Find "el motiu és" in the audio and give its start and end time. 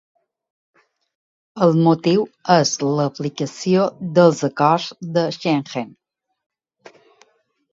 1.65-2.71